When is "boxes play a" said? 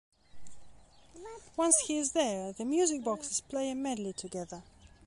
3.03-3.75